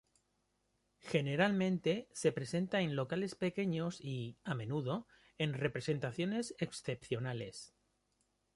[1.03, 5.05] Generalmente se presenta en locales pequeños y, a menudo,
[5.37, 7.75] en representaciones excepcionales.